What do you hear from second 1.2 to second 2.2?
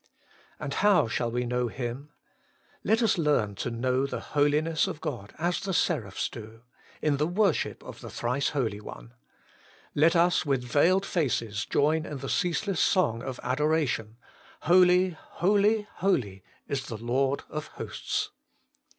we know Him?